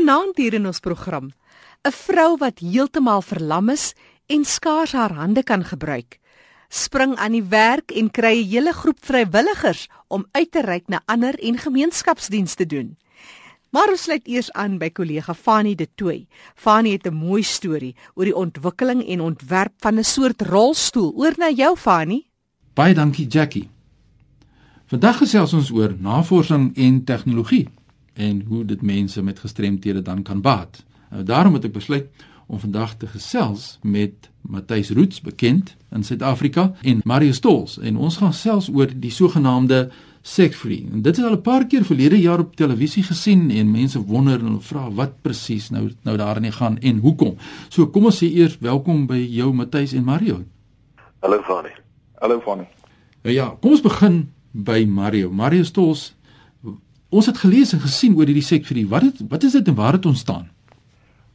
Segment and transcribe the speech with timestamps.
[0.00, 1.26] Vanaand hier in ons program,
[1.84, 3.92] 'n vrou wat heeltemal verlam is
[4.32, 6.18] en skaars haar hande kan gebruik,
[6.68, 11.02] spring aan die werk en kry 'n hele groep vrywilligers om uit te reik na
[11.04, 12.96] ander en gemeenskapsdienste doen.
[13.70, 16.26] Maar ons sluit eers aan by kollega Fanie De Tooy.
[16.54, 21.12] Fanie het 'n mooi storie oor die ontwikkeling en ontwerp van 'n soort rolstoel.
[21.16, 22.30] Oor na jou Fanie.
[22.74, 23.68] Baie dankie Jackie.
[24.86, 27.68] Vandag gesels ons oor navorsing en tegnologie
[28.14, 30.84] en hoe dit mense met gestremthede dan kan baat.
[31.10, 32.06] Nou daarom het ek besluit
[32.50, 38.16] om vandag te gesels met Matthys Roots, bekend in Suid-Afrika, en Mario Stols en ons
[38.16, 39.90] gaan gesels oor die sogenaamde
[40.22, 40.88] sex-free.
[40.92, 44.38] En dit is al 'n paar keer verlede jaar op televisie gesien en mense wonder
[44.38, 47.36] en hulle vra wat presies nou nou daarin gaan en hoekom.
[47.68, 50.44] So kom ons sê eers welkom by jou Matthys en Mario.
[51.20, 51.74] Hallo Fanie.
[52.18, 52.66] Hallo Fanie.
[53.22, 55.30] Nou ja, kom ons begin by Mario.
[55.30, 56.14] Mario Stols
[57.10, 58.84] Ons het gelees en gesien oor hierdie seksfrie.
[58.88, 60.44] Wat het wat is dit en waar het ontstaan?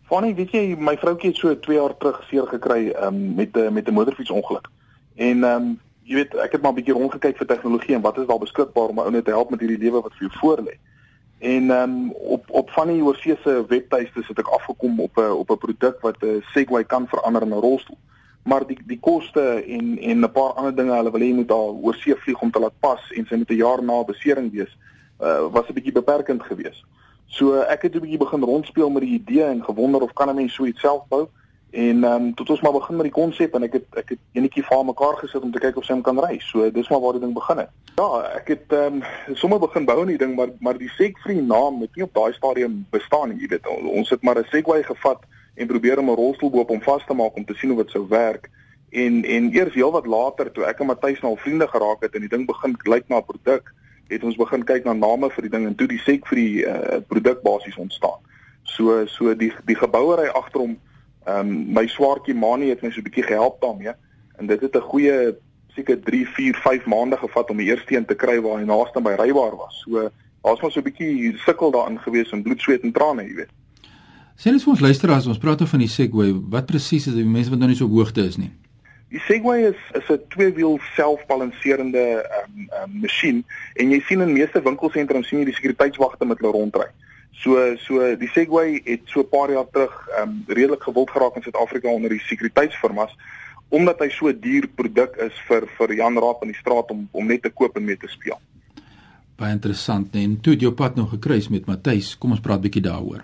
[0.08, 3.88] Fanny, weet jy, my vroutjie het so 2 jaar terug seer gekry um, met met
[3.90, 4.70] 'n motorfietsongeluk.
[5.16, 8.18] En ehm um, jy weet, ek het maar 'n bietjie rondgekyk vir tegnologie en wat
[8.18, 10.40] is daar beskikbaar om my ou net te help met hierdie lewe wat vir jou
[10.40, 10.78] voorlê.
[11.40, 15.52] En ehm um, op op Fanny Oorsee se webtuiste het ek afgekom op 'n op
[15.52, 17.98] 'n produk wat 'n Segway kan verander in 'n rolstoel.
[18.44, 21.48] Maar die die koste en en 'n paar ander dinge, hulle wil hê jy moet
[21.48, 24.78] daar oorsee vlieg om te laat pas en sy moet 'n jaar na besering wees
[25.22, 26.84] uh, was 'n bietjie beperkend geweest.
[27.26, 30.36] So ek het 'n bietjie begin rondspeel met die idee en gewonder of kan 'n
[30.36, 31.28] mens so iets self bou?
[31.76, 34.20] En ehm um, tot ons maar begin met die konsep en ek het ek het
[34.32, 36.40] enetjie vir mekaar gesit om te kyk of sy hom kan ry.
[36.40, 37.70] So dis maar waar die ding begin het.
[37.96, 39.04] Ja, ek het ehm um,
[39.42, 42.34] sommer begin bou aan die ding maar maar die Segfree naam het nie op daai
[42.34, 43.68] stadium bestaan nie, jy weet.
[43.68, 47.06] Ons het maar 'n Segway gevat en probeer om 'n rolstoel bo op hom vas
[47.06, 48.50] te maak om te sien hoe dit sou werk.
[48.90, 52.36] En en eers heelwat later toe ek en Matthys nou vriende geraak het en die
[52.36, 53.74] ding begin lyk na 'n produk
[54.10, 56.66] het ons begin kyk na name vir die ding en toe die sek vir die
[56.66, 58.20] uh, produk basies ontstaan.
[58.64, 60.78] So so die die gebouery agter hom
[61.26, 63.94] ehm um, my swaartjie Mani het my so 'n bietjie gehelp daarmee
[64.38, 65.36] en dit het 'n goeie
[65.76, 69.02] seker 3, 4, 5 maande gevat om die eerste een te kry waar hy naaste
[69.02, 69.84] by rybaar was.
[69.84, 70.10] So
[70.42, 73.52] daar's maar so 'n bietjie sukkel daarin gewees en bloed, sweet en trane, jy weet.
[74.36, 76.34] Sien ons vir ons luisteraars, ons praat oor van die Segway.
[76.50, 77.24] Wat presies is dit?
[77.24, 78.52] Die mense wat nou nie so hoogte is nie.
[79.14, 84.34] Die Segway is is 'n tweewiel selfbalanserende ehm um, um, masjien en jy sien in
[84.34, 86.88] meeste winkelsentrums sien jy die sekuriteitswagte met hulle rondry.
[87.32, 91.36] So so die Segway het so 'n paar jaar terug ehm um, redelik gewild geraak
[91.36, 93.16] in Suid-Afrika onder die sekuriteitsfirmas
[93.70, 97.08] omdat hy so 'n duur produk is vir vir Jan Raap in die straat om
[97.12, 98.40] om net te koop en mee te speel.
[99.36, 100.24] Baie interessant, nee.
[100.24, 102.18] En toe het jou pad nog gekruis met Matthys.
[102.18, 103.24] Kom ons praat bietjie daaroor.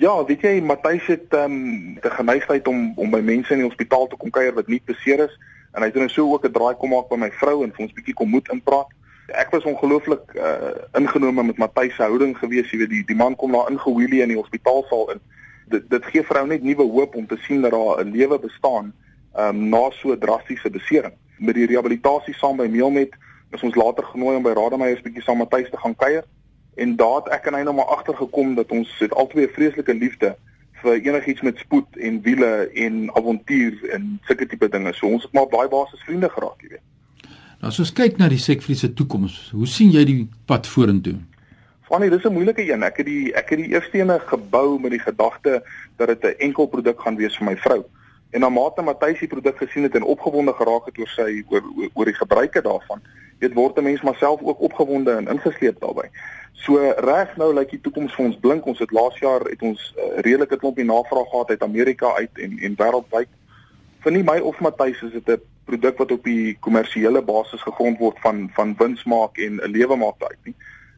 [0.00, 3.66] Ja, weet jy, Matthys het ehm um, die geneigtheid om om by mense in die
[3.66, 5.34] hospitaal te kom kuier wat nie beseer is
[5.74, 7.84] en hy het nou so ook 'n draai kom maak by my vrou en vir
[7.84, 8.88] ons bietjie kom moed inpraat.
[9.42, 13.36] Ek was ongelooflik uh, ingenome met Matthys se houding gewees, jy weet, die die man
[13.36, 15.20] kom daar ingewheelie in die hospitaalsaal in.
[15.68, 18.92] Dit dit gee vrou net nuwe hoop om te sien dat daar 'n lewe bestaan
[19.36, 21.12] ehm um, na so drastiese besering.
[21.38, 23.12] Met die rehabilitasie saam by Meelmet
[23.50, 26.24] is ons later genooi om by Rademeyers bietjie saam met Matthys te gaan kuier
[26.80, 29.94] en daar het ek en hy nou maar agtergekom dat ons het albei 'n vreeslike
[29.94, 30.36] liefde
[30.82, 34.92] vir enigiets met spoed en wiele en avontuur en sulke tipe dinge.
[34.92, 36.86] So ons het maar baie basis vriende geraak, jy weet.
[37.60, 41.18] Nou as ons kyk na die sekvriese toekoms, hoe sien jy die pad vorentoe?
[41.90, 42.82] Fanny, dis 'n moeilike een.
[42.82, 45.62] Ek het die ek het die eerste ene gebou met die gedagte
[45.96, 47.84] dat dit 'n enkel produk gaan wees vir my vrou.
[48.30, 51.64] En na mate Matthys die produk gesien het en opgewonde geraak het oor sy oor
[51.94, 53.02] oor die gebruike daarvan,
[53.38, 56.10] weet word 'n mens maar self ook opgewonde en ingesleep daarbey.
[56.52, 58.66] So reg nou lyk die toekoms vir ons blink.
[58.66, 62.58] Ons het laas jaar het ons uh, redelike klompie navraag gehad uit Amerika uit en
[62.58, 63.30] en wêreldwyd.
[64.04, 67.98] Vir nie my of Matthys is dit 'n produk wat op die kommersiële basis gegrond
[67.98, 70.54] word van van wins maak en 'n lewe maak uit nie.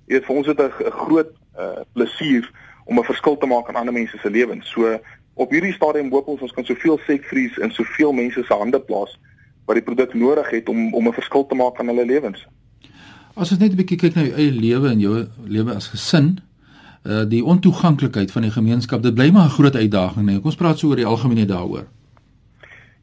[0.07, 2.51] Weet vir ons is dit 'n groot uh, plesier
[2.85, 4.71] om 'n verskil te maak in ander mense se lewens.
[4.71, 4.99] So
[5.35, 9.19] op hierdie stadium hoop ons ons kan soveel sekvries in soveel mense se hande plaas
[9.67, 12.47] wat die produk nodig het om om 'n verskil te maak aan hulle lewens.
[13.35, 16.41] As ons net 'n bietjie kyk na jou eie lewe en jou lewe as gesin,
[17.07, 20.37] uh die ontoeganklikheid van die gemeenskap, dit bly maar 'n groot uitdaging, nee.
[20.37, 21.87] Kom ons praat so oor die algemene daaroor.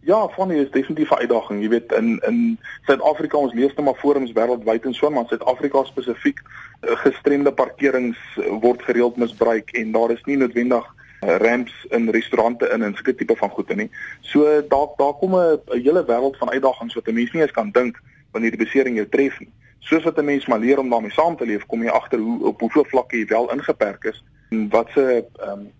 [0.01, 1.61] Ja, van is definitief 'n uitdaging.
[1.61, 5.83] Jy weet in in Suid-Afrika ons lees net maar forums wêreldwyd en so, maar Suid-Afrika
[5.83, 12.09] spesifiek uh, gestremde parkerings uh, word gereeld misbruik en daar is nie noodwendig ramps in
[12.09, 13.89] restaurante in en sulke tipe van goede nie.
[14.21, 17.71] So daar daar kom 'n hele wêreld van uitdagings wat 'n mens nie eens kan
[17.71, 18.01] dink
[18.31, 19.49] wanneer die besering jou tref nie.
[19.79, 22.45] Soos wat 'n mens maar leer om daarmee saam te leef, kom jy agter hoe
[22.45, 25.71] op hoeveel vlakke jy wel ingeperk is en wat se ehm um,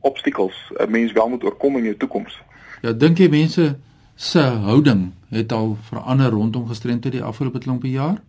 [0.00, 2.42] obstacles 'n mens wel moet oorkom in jou toekoms.
[2.80, 3.76] Ja, dink jy mense
[4.14, 8.22] se houding het al verander rondom gestremdheid die afgelope klompie jaar?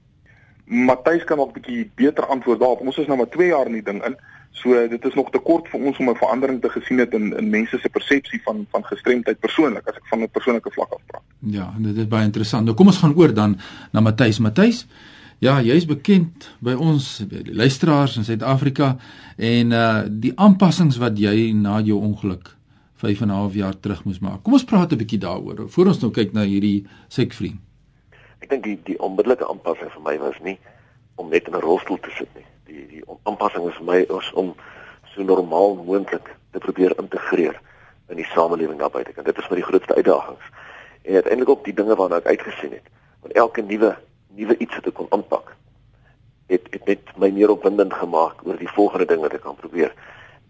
[0.65, 2.79] Matthys kan nog 'n bietjie beter antwoord daarop.
[2.79, 4.15] Ons is nou maar 2 jaar in die ding in.
[4.53, 7.33] So dit is nog te kort vir ons om 'n verandering te gesien het in
[7.37, 11.01] in mense se persepsie van van gestremdheid persoonlik as ek van 'n persoonlike vlak af
[11.05, 11.23] praat.
[11.39, 12.63] Ja, en dit is baie interessant.
[12.65, 13.59] Nou kom ons gaan oor dan
[13.91, 14.39] na Matthys.
[14.39, 14.87] Matthys,
[15.39, 18.97] ja, jy's bekend by ons luisteraars in Suid-Afrika
[19.37, 22.55] en uh die aanpassings wat jy na jou ongeluk
[22.95, 24.43] 5 en 'n half jaar terug moes maak.
[24.43, 27.59] Kom ons praat 'n bietjie daaroor voor ons nou kyk na hierdie sekvriend.
[28.39, 30.59] Ek dink die die onmiddellike aanpassing vir my was nie
[31.15, 32.45] om net in 'n rolstoel te sit nie.
[32.69, 34.53] Die die aanpassing is vir my is om
[35.13, 37.59] so normaal moontlik te probeer integreer
[38.09, 39.13] in die samelewing daar buite.
[39.15, 40.45] En dit is vir die grootste uitdagings.
[41.03, 42.87] En uiteindelik ook die dinge waarna ek uitgesien het.
[43.21, 43.97] Want elke nuwe
[44.35, 45.53] nuwe iets wat ek kon aanpak
[46.51, 49.93] het het net my meer opwindend gemaak oor die volgende ding wat ek kan probeer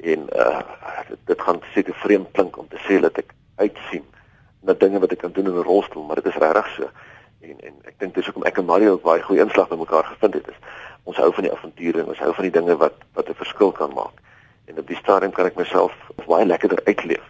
[0.04, 0.62] en uh
[1.10, 4.06] dit, dit gaan seker vreemd klink om te sê dat ek uitsien
[4.64, 6.90] na dinge wat ek kan doen in 'n rolstoel, maar dit is regtig so.
[7.44, 10.06] En en ek dink dis hoekom ek en Mario ook baie goeie inslag by mekaar
[10.08, 10.48] gevind het.
[10.54, 10.60] Is
[11.10, 13.72] ons hou van die avonture en ons hou van die dinge wat wat 'n verskil
[13.80, 14.22] kan maak.
[14.72, 15.92] En op die stadium kan ek myself
[16.28, 17.26] baie lekkerder uitleef.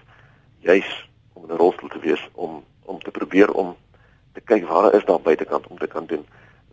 [0.60, 3.76] Juis om in 'n rolstoel te wees om om te probeer om
[4.34, 6.26] te kyk waar is daar buitekant om te kan doen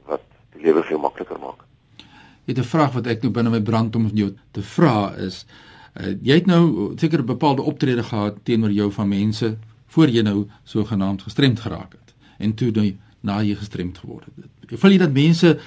[0.04, 0.20] wat
[0.52, 1.64] die lewe jou makliker maak.
[2.44, 5.46] Jy het 'n vraag wat ek nou binne my brand om jou te vra is
[5.90, 10.46] Uh, jy het nou seker bepaalde optrede gehad teenoor jou van mense voor jy nou
[10.62, 12.96] sogenaamd gestremd geraak het en toe nou
[13.26, 14.48] na jy gestremd geword het.
[14.66, 15.58] Ek voel jy dat mense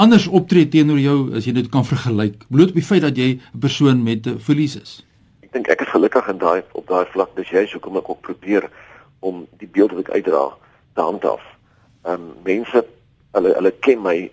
[0.00, 3.38] anders optree teenoor jou as jy dit kan vergelyk bloot op die feit dat jy
[3.38, 5.04] 'n persoon met 'n verlies is.
[5.42, 8.20] Ek dink ek is gelukkig in daai op daai vlak dis jy hoekom ek ook
[8.20, 8.70] probeer
[9.20, 10.56] om die beeld wat ek uitdra
[10.94, 11.44] te handhaaf.
[12.04, 12.84] Ehm um, mense
[13.32, 14.30] hulle hulle ken my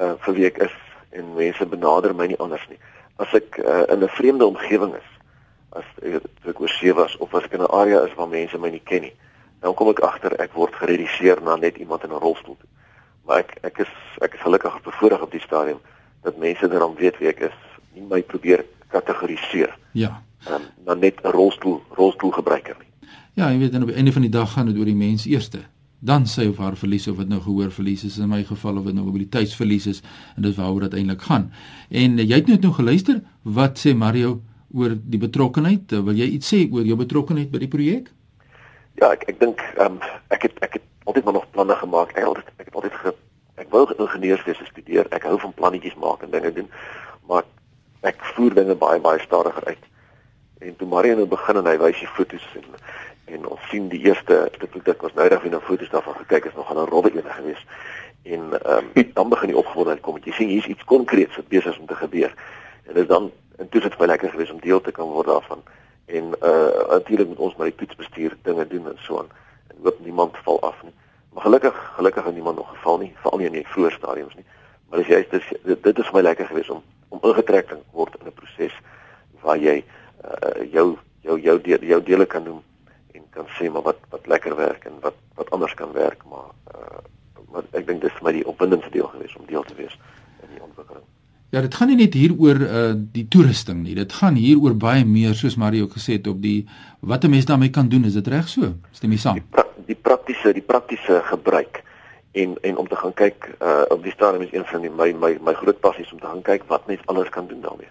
[0.00, 0.74] uh, vir wie ek is
[1.10, 2.78] en mense benader my nie anders nie
[3.18, 5.08] as ek uh, in 'n vreemde omgewing is,
[5.74, 8.58] as ek, ek oor see was of as ek in 'n area is waar mense
[8.58, 9.14] my nie ken nie,
[9.60, 12.56] dan kom ek agter ek word gereduseer na net iemand in 'n rolstoel.
[13.26, 15.80] Maar ek ek is ek is gelukkig bevoorreg op die stadium
[16.22, 17.58] dat mense daarom weet wie ek is,
[17.94, 19.76] nie my probeer kategoriseer.
[19.92, 20.22] Ja.
[20.46, 23.08] Ehm um, dan net 'n rolstoel rolstoelgebruiker nie.
[23.34, 25.26] Ja, jy weet dan op die einde van die dag gaan dit oor die mens
[25.26, 25.60] eerste
[25.98, 28.86] dan sy of haar verlies of wat nou gehoor verlies is in my geval of
[28.86, 30.02] dit nou mobiliteitsverlies is
[30.36, 31.48] en dis waaroor dit eintlik gaan.
[31.90, 34.38] En uh, jy het net nou geluister wat sê Mario
[34.74, 35.92] oor die betrokkenheid.
[35.92, 38.12] Uh, wil jy iets sê oor jou betrokkenheid by die projek?
[38.98, 40.00] Ja, ek ek dink um,
[40.34, 42.16] ek het ek het altyd maar nog planne gemaak.
[42.18, 43.14] Ek het ek het altyd ge,
[43.62, 45.06] ek wou ingenieurswese studeer.
[45.14, 46.70] Ek hou van plannetjies maak en dinge doen.
[47.30, 47.46] Maar
[48.00, 49.84] ek voer dinge baie baie stadiger uit.
[50.58, 52.66] En toe Mario nou begin en hy wys die foto's en
[53.28, 56.48] en ons sien die eerste het ek was nou reg weer na foto's daarvan gekyk
[56.48, 57.66] is nog aan 'n robbe ene gewees
[58.22, 61.72] en ehm um, dan begin die opgewondenheid kom jy sien hier's iets konkreets wat besig
[61.72, 62.32] is om te gebeur
[62.86, 65.26] en dit is dan en dit het my lekker gewees om deel te kan word
[65.26, 65.62] daarvan
[66.08, 69.30] en uh natuurlik met ons met die toetsbestuur dinge doen en so aan.
[69.66, 70.94] En hoop niemand val af nie.
[71.32, 74.46] Maar gelukkig gelukkig het niemand nog geval nie veral nie in die vroeë stadiums nie.
[74.88, 78.16] Maar dis juist dit, dit is vir my lekker gewees om om ingetrek te word
[78.20, 78.74] in 'n proses
[79.40, 79.84] waar jy
[80.24, 82.62] uh, jou jou jou deel, jou dele kan doen
[83.38, 86.24] kan sê maar wat wat lekker werk en wat wat anders kan werk.
[86.24, 87.04] Maar uh
[87.50, 89.94] maar ek dink dis vir my die opwindendste deel gewees om deel te wees
[90.44, 91.04] in die ontwikkeling.
[91.50, 93.94] Ja, dit gaan nie net hier oor uh die toerusting nie.
[93.96, 96.68] Dit gaan hier oor baie meer soos Mario gesê het op die
[97.00, 98.04] wat 'n mens daarmee kan doen.
[98.04, 98.74] Is dit reg so?
[98.92, 99.34] Stem jy saam?
[99.34, 101.82] Die, pra die praktiese die praktiese gebruik
[102.32, 105.12] en en om te gaan kyk uh op die stadium is een van die, my
[105.12, 107.88] my my groot passies om te gaan kyk wat mens alles kan doen daarmee.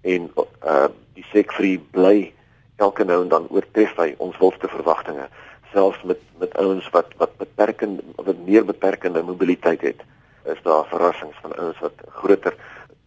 [0.00, 0.30] En
[0.64, 2.32] uh die sekfree bly
[2.76, 5.28] elke nou en dan oortref hy ons wildste verwagtinge
[5.72, 10.00] selfs met met ouens wat wat beperkende wat meer beperkende mobiliteit het
[10.44, 12.54] is daar verrassings van ouens wat groter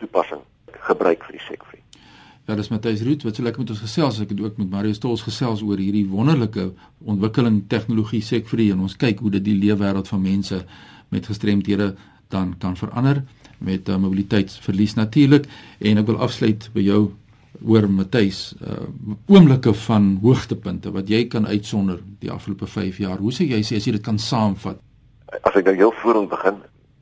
[0.01, 0.43] toepassing
[0.87, 1.83] gebruik vir die sekfree.
[2.47, 4.21] Ja, dis Matthys Rood wat so lekker met ons gesels.
[4.23, 6.69] Ek het ook met Mario Stols gesels oor hierdie wonderlike
[7.03, 10.61] ontwikkeling tegnologie sekfree en ons kyk hoe dit die leefwêreld van mense
[11.11, 11.93] met gestremthede
[12.31, 13.23] dan kan verander
[13.57, 15.47] met uh, mobiliteitsverlies natuurlik
[15.79, 17.01] en ek wil afsluit by jou
[17.65, 18.85] oor Matthys uh
[19.27, 23.17] oomblikke van hoogtepunte wat jy kan uitsonder die afgelope 5 jaar.
[23.17, 24.79] Hoe sê jy sê as jy dit kan saamvat?
[25.41, 26.61] As ek nou heel voorop begin,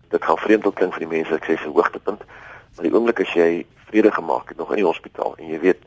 [0.09, 2.23] dit gaan vreemd klink vir die mense ek sê se hoogtepunt,
[2.75, 5.85] maar die oomblik as jy vrede gemaak het nog in die hospitaal en jy weet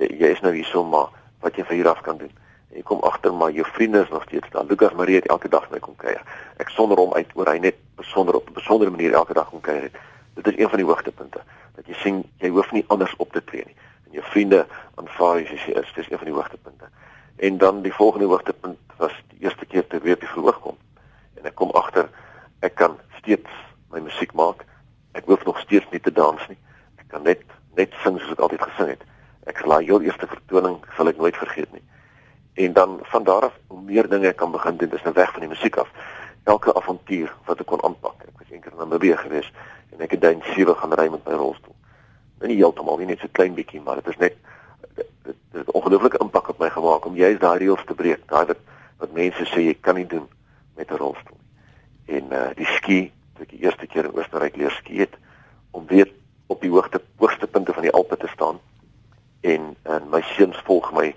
[0.00, 1.10] jy, jy is nou hierso maar
[1.42, 2.32] wat jy vir hier af kan doen.
[2.70, 4.64] En jy kom agter maar jou vriende is nog steeds daar.
[4.64, 6.22] Lucas Marie het elke dag my kom kuier.
[6.62, 9.60] Ek sonder hom uit oor hy net besonder op 'n besondere manier elke dag kom
[9.60, 9.96] kuier het.
[10.34, 11.40] Dit is een van die hoogtepunte
[11.74, 13.76] dat jy sien jy hoef nie anders op te tree nie
[14.12, 14.66] jou vriende
[15.00, 15.92] aanvaar jy as jy is.
[15.96, 16.88] Dis een van die hoogtepunte.
[17.36, 20.76] En dan die volgende hoogtepunt was die eerste keer ter weer op die verhoog kom.
[21.40, 22.10] En ek kom agter
[22.62, 23.50] ek kan steeds
[23.90, 24.64] my musiek maak.
[25.12, 26.58] Ek hoef nog steeds nie te dans nie.
[26.96, 27.42] Ek kan net
[27.76, 29.04] net sing soos ek altyd gesing het.
[29.48, 31.84] Ek sal jou eerste vertoning sal ek nooit vergeet nie.
[32.54, 35.32] En dan van daar af hoe meer dinge ek kan begin doen, dis nou weg
[35.32, 35.88] van die musiek af.
[36.44, 38.26] Elke avontuur wat ek kon aanpak.
[38.28, 39.52] Ek was eendag in Namibië gewees
[39.92, 41.76] en ek het dan sewe gaan ry met my rolstoel
[42.48, 44.38] nie heeltemal nie net so klein bietjie, maar dit is net
[45.26, 48.24] dit het ongelooflike impak op my gemaak om juist daai reëls te breek.
[48.30, 48.60] Daai wat
[49.02, 50.28] wat mense sê jy kan nie doen
[50.78, 52.16] met 'n rolstoel nie.
[52.16, 55.16] En uh die ski, toe ek die eerste keer in Oostenryk leer ski het
[55.70, 56.10] om weer
[56.52, 58.60] op die hoogte hoogste punte van die Alpe te staan
[59.42, 61.08] en en my seuns volg my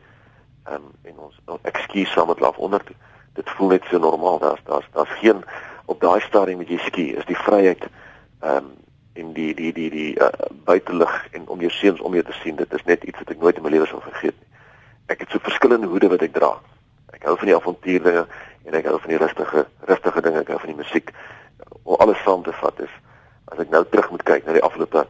[0.71, 2.95] um, en ons ek ski saam met hulle onder toe.
[3.37, 4.39] Dit voel net so normaal.
[4.39, 5.43] Daar's daar's daar's geen
[5.85, 8.73] op daai stadium met jy ski is die vryheid ehm um,
[9.15, 10.27] en die die die die uh,
[10.67, 13.39] buitelug en om jou seuns om jou te sien dit is net iets wat ek
[13.39, 14.49] nooit in my lewe sal vergeet nie.
[15.13, 16.49] Ek het so verskillende hoede wat ek dra.
[17.15, 18.25] Ek hou van die avontuurdinge
[18.65, 21.13] en ek hou van die rustige rustige dinge, ek hou van die musiek.
[21.95, 22.91] Om alles saam te vat is
[23.53, 25.05] as ek nou terug moet kyk na die afgelope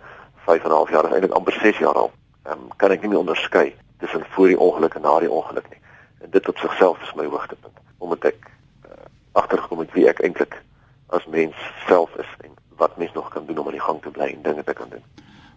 [0.45, 2.11] 5 en 'n half jaar, eintlik amper 6 jaar al,
[2.51, 5.81] um, kan ek nie meer onderskei tussen voor die ongeluk en na die ongeluk nie.
[6.21, 8.91] En dit op sigself is my hoogtepunt omdat ek uh,
[9.31, 10.61] agtergekom het wie ek eintlik
[11.07, 11.55] as mens
[11.87, 14.41] self is en wat mens nog kan doen om aan die gang te bly en
[14.41, 15.03] dinge te kan doen.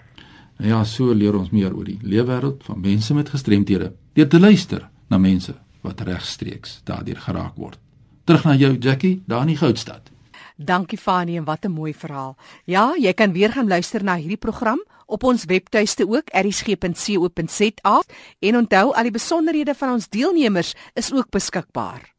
[0.59, 4.89] Ja, so leer ons meer oor die leefwêreld van mense met gestremthede deur te luister
[5.09, 7.79] na mense wat regstreeks daardeur geraak word.
[8.25, 10.11] Terug na jou Jackie, daar in die Goudstad.
[10.57, 12.37] Dankie Fanie en wat 'n mooi verhaal.
[12.65, 18.03] Ja, jy kan weer gaan luister na hierdie program op ons webtuiste ook erisg.co.za
[18.39, 22.15] en onthou al die besonderhede van ons deelnemers is ook beskikbaar.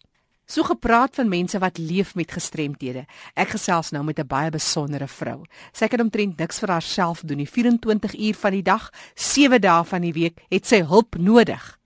[0.46, 3.06] So gepraat van mense wat leef met gestremthede.
[3.34, 5.46] Ek gesels nou met 'n baie besondere vrou.
[5.72, 7.50] Sy kan omtrent niks vir haarself doen nie.
[7.50, 11.79] 24 uur van die dag, 7 dae van die week het sy hulp nodig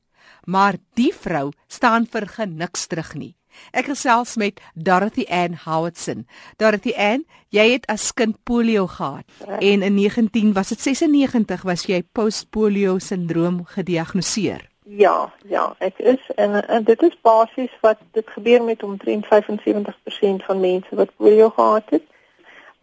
[0.46, 3.34] maar die vrou staan vir geniks terug nie.
[3.74, 6.26] Ek gesels met Dorothy Ann Howardson.
[6.58, 9.26] Dorothy Ann, jy het as kind polio gehad
[9.60, 14.70] en in 19 was dit 96 was jy postpolio sindroom gediagnoseer.
[14.84, 20.44] Ja, ja, ek is en, en dit is basies wat dit gebeur met omtrent 75%
[20.48, 22.04] van mense wat polio gehad het.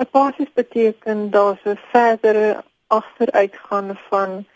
[0.00, 4.46] Wat basies beteken daar's 'n verdere agteruitgaan van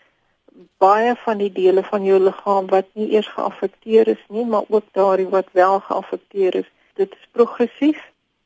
[0.77, 4.87] baie van die dele van jou liggaam wat nie eers geaffekteer is nie, maar ook
[4.91, 6.69] daardie wat wel geaffekteer is.
[6.93, 8.01] Dit is progressief.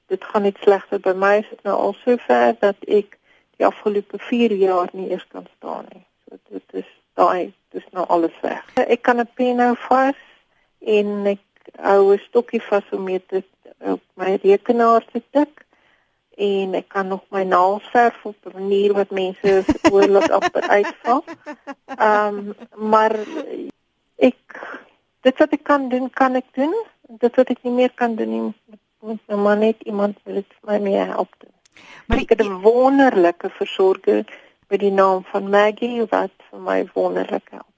[0.08, 3.18] Dit gaan net slegter by my is dit nou al so ver dat ek
[3.58, 6.06] die afgelope 4 jaar nie eers kan staan nie.
[6.26, 6.90] So dit is
[7.20, 8.66] daai, dis nou alles weg.
[8.76, 10.20] Ek kan 'n pen nou vas
[10.80, 11.44] en ek
[11.78, 13.44] hou 'n stokkie vas om mee te
[13.80, 15.66] op my rekenaar te tik
[16.40, 21.24] en ek kan nog my naels verf op 'n manier wat mense oorlik op uitval.
[21.86, 22.56] Ehm um,
[22.90, 23.16] maar
[24.16, 24.40] ek
[25.22, 26.76] dit wat ek kan doen, kan ek doen.
[27.02, 28.54] Dit wat ek nie meer kan doen nie,
[29.00, 31.56] moet nou maar net iemand wil dit vir my meer help doen.
[32.08, 34.24] Maar ek het 'n wonderlike versorger
[34.68, 37.69] met die naam van Maggie wat vir my wonderlik help.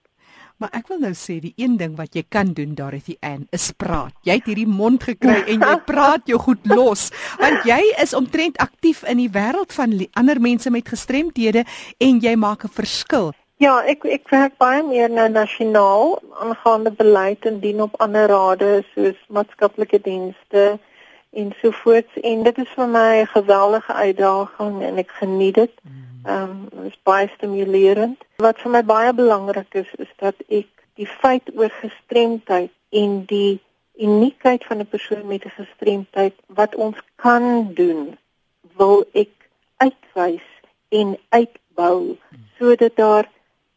[0.61, 3.71] Maar ek wil nou sê die een ding wat jy kan doen Dorothy Ann is
[3.73, 4.13] praat.
[4.27, 7.07] Jy het hierdie mond gekry en jy praat jou goed los
[7.41, 11.65] want jy is omtrent aktief in die wêreld van ander mense met gestremthede
[11.97, 13.31] en jy maak 'n verskil.
[13.57, 18.83] Ja, ek ek werk baie meer nou nasionaal aangaande beleid en dien op ander rade
[18.93, 20.77] soos maatskaplike dienste
[21.33, 25.73] en so voort en dit is vir my 'n geweldige uitdaging en ek geniet dit.
[25.81, 26.10] Mm.
[26.23, 28.17] Ehm um, is baie stimulerend.
[28.37, 33.59] Wat vir my baie belangrik is is dat ek die feit oor gestremdheid en die
[33.97, 38.17] uniekheid van 'n persoon met 'n gestremdheid wat ons kan doen,
[38.77, 39.33] wil ek
[39.77, 40.47] uitwys
[40.89, 42.17] en uitbou
[42.57, 43.29] sodat daar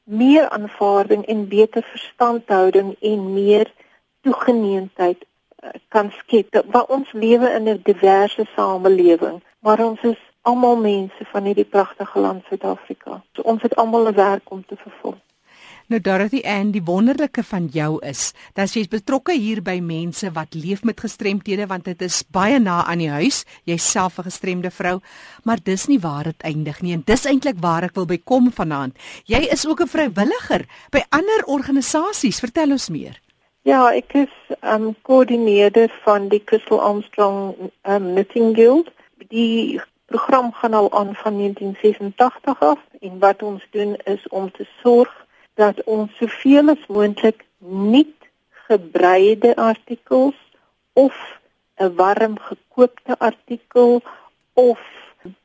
[0.04, 3.72] meer aanvaarding en beter verstandhouding en meer
[4.20, 6.64] toegeneentheid uh, kan skep.
[6.66, 12.20] Want ons lewe in 'n diverse samelewing, maar ons is almal mense van hierdie pragtige
[12.20, 13.22] land Suid-Afrika.
[13.34, 15.16] So ons het almal 'n werk om te vervul.
[15.86, 20.56] Nou Dorothy en die wonderlike van jou is dat jy's betrokke hier by mense wat
[20.56, 23.42] leef met gestremthede want dit is baie na aan die huis.
[23.68, 25.00] Jy's self 'n gestremde vrou,
[25.44, 28.52] maar dis nie waar dit eindig nie en dis eintlik waar ek wil by kom
[28.52, 28.96] vanaand.
[29.24, 32.40] Jy is ook 'n vrywilliger by ander organisasies.
[32.40, 33.20] Vertel ons meer.
[33.62, 38.90] Ja, ek is um koördineerder van die Crystal Armstrong um, Knitting Guild.
[39.28, 44.66] Die program gaan al aan van 1986 af en wat ons doen is om te
[44.82, 48.14] sorg dat ons soveel as moontlik nie
[48.66, 50.38] gebreide artikels
[50.92, 51.14] of
[51.76, 54.02] 'n warm gekoopte artikel
[54.52, 54.80] of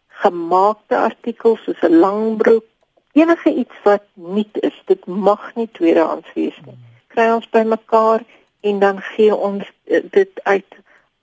[0.08, 2.66] gemaakte artikels soos 'n langbroek
[3.12, 6.78] enige iets wat nuut is dit mag nie tweedehands wees nie.
[7.08, 8.24] Kry ons bymekaar
[8.62, 10.72] en dan gee ons eh, dit uit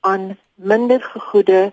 [0.01, 1.73] aan minder gegoede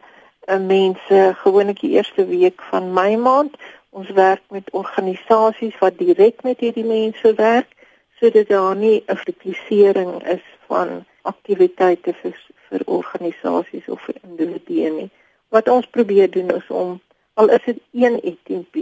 [0.59, 3.57] mense gewoonlik die eerste week van my maand
[3.93, 7.75] Ons werk met organisasies wat direk met hierdie mense werk
[8.17, 12.33] sodat daar nie 'n verpligting is van aktiwiteite vir
[12.69, 15.09] vir organisasies of vir individue nie.
[15.49, 17.01] Wat ons probeer doen is om
[17.33, 18.75] al is dit een ETP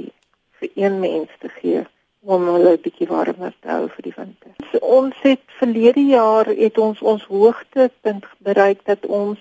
[0.60, 1.84] vir een mens te gee
[2.20, 4.52] om hulle 'n bietjie warmer te hou vir die winter.
[4.72, 9.40] So, ons het verlede jaar het ons ons hoogtepunt bereik dat ons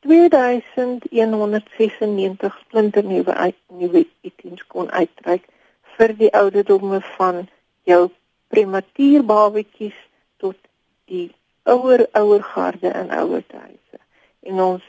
[0.00, 5.44] 2196 splinter nuwe nuwe items kon uitreik
[5.96, 7.48] vir die ouderdomme van
[7.84, 8.10] jou
[8.48, 9.98] prematuur babatjies
[10.40, 10.56] tot
[11.04, 11.34] die
[11.68, 13.98] ouer ouer garde en ouer huise.
[14.40, 14.82] En ons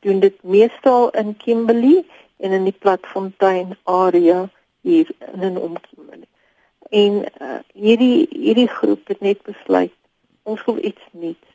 [0.00, 2.04] doen dit meestal in Kimberley
[2.36, 4.48] en in die Platfontein area
[4.80, 6.28] hier in en om Kimberley.
[6.90, 9.92] En uh, hierdie hierdie groep het net besluit
[10.42, 11.50] ons wil iets nuuts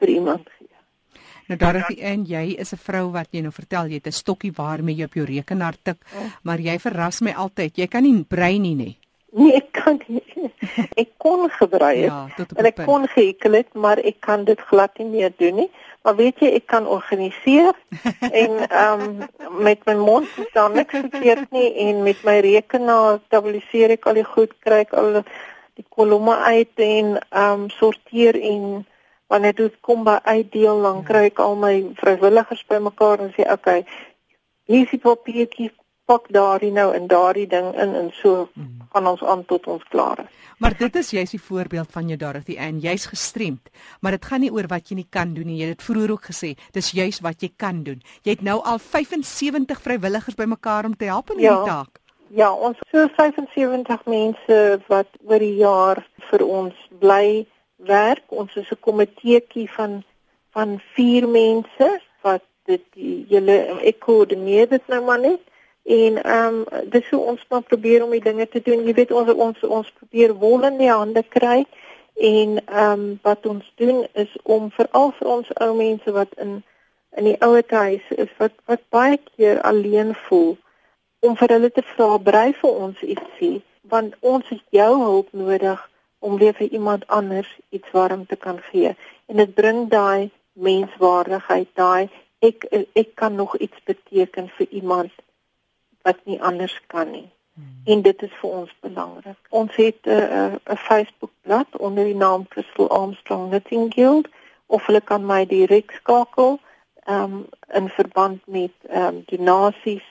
[0.00, 0.75] vir iemand gee.
[1.46, 4.12] Nou daar is en jy is 'n vrou wat jy nou vertel jy het 'n
[4.12, 6.22] stokkie waarmee jy op jou rekenaar tik, oh.
[6.42, 7.76] maar jy verras my altyd.
[7.76, 8.98] Jy kan nie brei nie, nee.
[9.32, 10.22] Nee, ek kan nie.
[11.02, 12.12] Ek kon gebrei het.
[12.12, 15.70] Ja, en ek kon gehekel het, maar ek kan dit glad nie meer doen nie.
[16.02, 17.74] Maar weet jy, ek kan organiseer
[18.42, 23.96] en ehm um, met my mond staan niks verkeerd nie en met my rekenaar stabiliseer
[23.96, 25.22] ek al die goed, kry ek al
[25.76, 28.86] die kolomme uit en ehm um, sorteer en
[29.32, 33.82] wanneer dit kom by uitdeel dan kry ek al my vrywilligers bymekaar en sê okay
[34.66, 35.70] hier is die papiertjie
[36.06, 38.86] pak daardie nou in daardie ding in en so hmm.
[38.92, 40.44] gaan ons aan tot ons klaar is.
[40.62, 43.68] Maar dit is jy's die voorbeeld van jou Dorothy en jy's gestremd,
[44.00, 45.58] maar dit gaan nie oor wat jy nie kan doen nie.
[45.64, 47.98] Jy het vroeër ook gesê, dis juis wat jy kan doen.
[48.22, 51.82] Jy het nou al 75 vrywilligers bymekaar om te help in hierdie ja.
[51.82, 52.00] taak.
[52.34, 57.44] Ja, ons so 75 mense wat oor die jaar vir ons bly
[57.76, 58.22] werk.
[58.26, 60.04] Ons is 'n komiteetjie van
[60.50, 62.84] van 4 mense wat dit
[63.28, 65.40] julle ek koördineer dit nou maar net.
[65.84, 68.86] En ehm um, dis hoe ons maar probeer om die dinge te doen.
[68.86, 71.66] Jy weet ons ons ons probeer wol in die hande kry
[72.14, 76.62] en ehm um, wat ons doen is om veral vir ons ou mense wat in
[77.16, 80.56] in die ouer huis is wat wat baie keer alleen voel
[81.20, 83.62] om vir hulle te vra brei vir ons ietsie
[83.92, 85.84] want ons het jou hulp nodig
[86.18, 88.96] om weer vir iemand anders iets warm te kan gee.
[89.26, 95.12] En dit bring daai menswaardigheid, daai ek ek kan nog iets beteken vir iemand
[96.02, 97.28] wat nie anders kan nie.
[97.54, 97.80] Hmm.
[97.84, 99.38] En dit is vir ons belangrik.
[99.48, 104.28] Ons het 'n uh, 'n Facebook-blad onder die naam Crystal Armstrong Knitting Guild
[104.66, 106.60] of hulle kan my direk skakel
[107.06, 110.06] um in verband met um donasies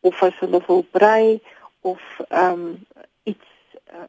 [0.00, 1.40] of as hulle wil brei
[1.80, 2.86] of um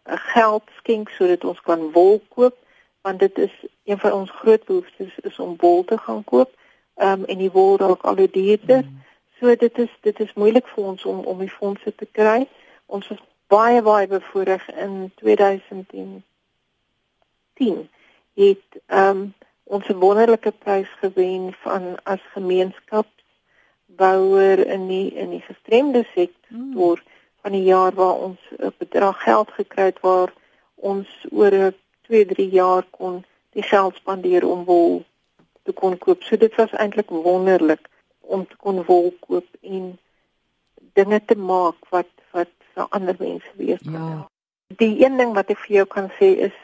[0.04, 2.56] 'n geld skenk sodat ons kan wol koop
[3.02, 6.50] want dit is een van ons groot behoeftes is om wol te gaan koop
[6.96, 8.84] um, en die wol raak al hoe duurder.
[8.84, 9.04] Mm.
[9.40, 12.48] So dit is dit is moeilik vir ons om om die fondse te kry.
[12.86, 16.24] Ons was baie baie bevoorreg in 2010
[18.34, 26.06] het um, ons 'n wonderlike prys gewen van as gemeenskapsbouer in die in die gestremde
[26.14, 26.58] sektor.
[26.58, 26.96] Mm
[27.42, 30.34] van die jaar waar ons 'n bedrag geld gekry het waar
[30.76, 35.04] ons oor 2, 3 jaar kon die geld spandeer om wol
[35.64, 36.24] te kon koop.
[36.24, 39.98] So dit was eintlik wonderlik om te kon wol koop en
[40.94, 44.08] dinge te maak wat wat vir ander mense weer kan ja.
[44.08, 44.30] help.
[44.68, 46.56] Die een ding wat ek vir jou kan sê is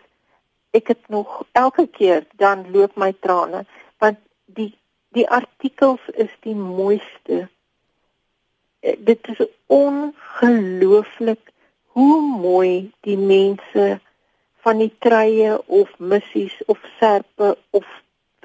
[0.77, 3.65] ek het nog elke keer dan loop my trane
[4.03, 4.71] want die
[5.15, 7.47] die artikels is die mooiste
[8.79, 11.51] dit is ongelooflik
[11.97, 13.99] hoe mooi die mense
[14.65, 17.85] van die treie of missies of serpe of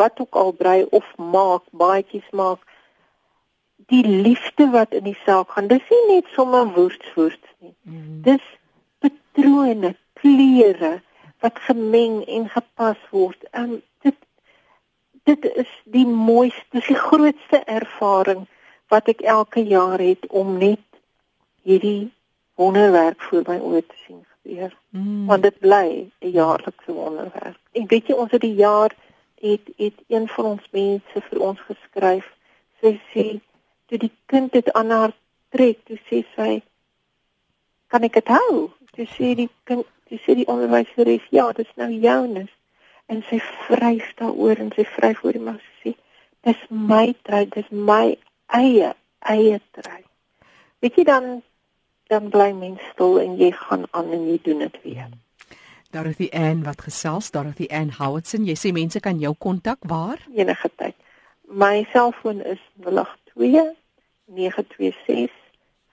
[0.01, 2.61] wat ook al brei of maak baadjies maak
[3.93, 8.23] die liefde wat in die saak gaan dis nie net sommer woordswoord nie mm.
[8.29, 8.45] dis
[9.03, 11.01] patrone kleure
[11.43, 13.41] wat gemeng en gepas word.
[13.51, 14.19] Um dit
[15.23, 18.47] dit is die mooiste, dis die grootste ervaring
[18.93, 20.85] wat ek elke jaar het om net
[21.65, 22.13] hierdie
[22.61, 24.75] wonderwerk voor my oë te sien gebeur.
[24.91, 25.27] Mm.
[25.27, 27.59] Want dit bly 'n jaarlikse wonderwerk.
[27.73, 28.93] En weet jy ons het die jaar
[29.41, 32.27] het het een van ons mense vir ons geskryf.
[32.81, 33.41] Sy sê
[33.87, 35.13] toe die kind dit aan haar
[35.49, 36.63] trek, toe sê sy
[37.87, 38.71] kan ek dit hou?
[38.93, 42.49] Toe sê die kind, toe sê die onderwyseres, ja, dit is nou joune.
[43.07, 45.95] En sy vryf daaroor en sy vryf oor die sê,
[46.45, 48.17] dis my trou, dis my
[48.53, 50.03] eie eie trou.
[50.83, 51.43] Weet jy dan
[52.13, 55.13] dan bly mens stil en jy gaan aan en jy doen dit weer.
[55.93, 60.21] Dorothy Ann wat gesels, Dorothy Ann Howardson, jy sê mense kan jou kontak waar?
[60.33, 60.97] Enige tyd.
[61.49, 63.73] My selfoon is 082
[64.33, 65.33] 926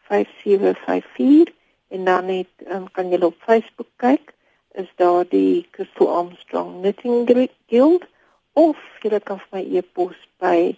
[0.07, 1.53] 5754
[1.87, 4.33] en dan net um, kan jy op Facebook kyk
[4.79, 7.27] is daar die Crystal Armstrong Knitting
[7.67, 8.07] Guild
[8.53, 10.75] of jy kan my e-pos by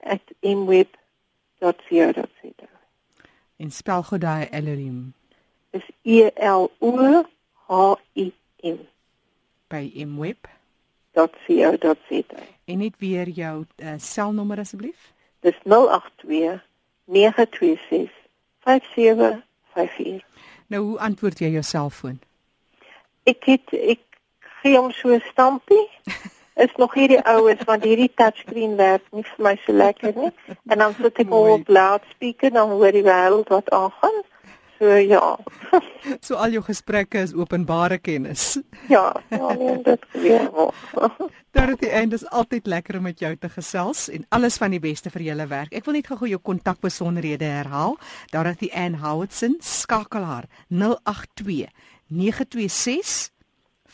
[0.00, 2.68] elohim@mweb.co.za
[3.56, 5.14] En spel gou daai Elohim.
[5.70, 7.24] Is E L O
[7.66, 8.32] H I
[8.62, 8.78] M
[9.68, 10.54] by mweb.co.za.
[12.64, 15.12] En net weer jou uh, selnommer asseblief.
[15.40, 16.60] Dis 082
[17.04, 18.10] 926
[18.58, 20.24] 5754.
[20.66, 22.20] Nou hoe antwoord jy jou selfoon?
[23.22, 24.00] Ek het ek
[24.60, 25.88] gee hom so 'n stampie.
[26.56, 30.32] is nog hierdie oues want hierdie touchscreen werk nie vir my so lekker nie.
[30.72, 34.22] En dan sit ek op loudspeaker dan hoor die wêreld wat aangaan.
[34.78, 35.38] So ja.
[36.26, 38.58] so al jou gesprekke is openbare kennis.
[38.94, 40.50] ja, ja, nee, dit weer.
[41.56, 44.80] Dorothy, en dit is altyd lekker om met jou te gesels en alles van die
[44.80, 45.72] beste vir julle werk.
[45.72, 47.96] Ek wil net gou jou kontakbesonderhede herhaal.
[48.32, 51.72] Dorothy Ann Howardson, skakel haar 082
[52.12, 53.32] 926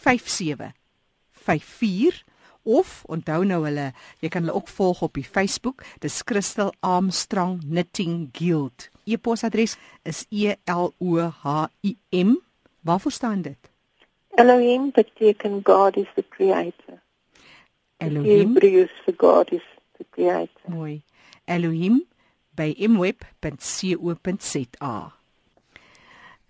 [0.03, 2.32] 5754
[2.63, 7.61] of onthou nou hulle jy kan hulle ook volg op die Facebook dis Crystal Armstrong
[7.61, 8.89] Knitting Guild.
[9.05, 12.37] E-posadres is e l o h i m.
[12.83, 13.71] Waarvoor staan dit?
[14.35, 17.03] Elohim beteken God is the creator.
[17.97, 18.55] Elohim?
[18.55, 19.63] Hebrews for God is
[19.99, 20.67] the creator.
[20.67, 21.03] Mooi.
[21.45, 22.07] Elohim
[22.55, 23.33] by imweb.co.za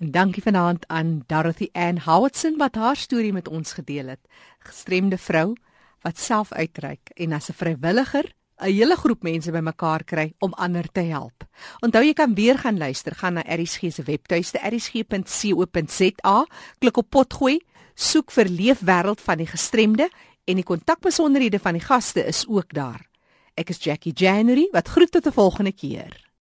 [0.03, 4.18] En dankie vanaand aan Dorothy Ann Howardson wat haar storie met ons gedeel het.
[4.59, 5.55] Gestremde vrou
[6.02, 8.26] wat self uitreik en as 'n vrywilliger
[8.62, 11.44] 'n hele groep mense bymekaar kry om ander te help.
[11.80, 16.46] Onthou jy kan weer gaan luister, gaan na ERSG se webtuiste ersg.co.za,
[16.78, 17.60] klik op potgooi,
[17.94, 20.08] soek vir leefwêreld van die gestremde
[20.44, 23.06] en die kontakbesonderhede van die gaste is ook daar.
[23.54, 26.32] Ek is Jackie January wat groet tot 'n volgende keer.